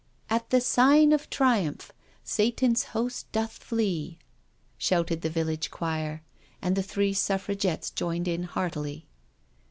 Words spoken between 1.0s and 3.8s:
of triumph 1 Satan's host doth